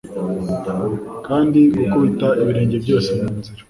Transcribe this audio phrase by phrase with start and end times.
[1.27, 3.59] Kandi gukubita ibirenge byose munzira